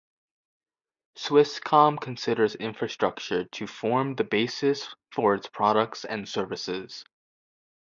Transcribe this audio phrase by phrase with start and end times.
[1.15, 7.05] Swisscom considers infrastructure to form the basis for its products and services.